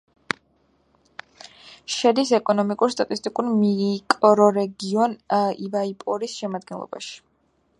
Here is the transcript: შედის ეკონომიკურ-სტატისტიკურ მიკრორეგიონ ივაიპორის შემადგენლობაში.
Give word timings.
შედის 1.95 2.31
ეკონომიკურ-სტატისტიკურ 2.37 3.51
მიკრორეგიონ 3.59 5.15
ივაიპორის 5.67 6.39
შემადგენლობაში. 6.43 7.15